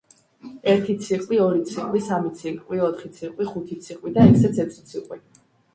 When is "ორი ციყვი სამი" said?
1.43-2.33